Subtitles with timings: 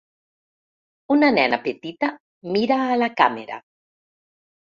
[1.15, 2.09] Una nena petita
[2.55, 3.59] mira a la càmera.